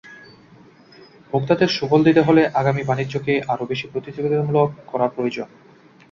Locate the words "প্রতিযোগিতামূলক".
3.87-4.69